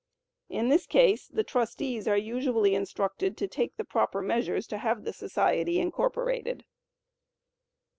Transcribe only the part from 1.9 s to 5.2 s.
are usually instructed to take the proper measures to have the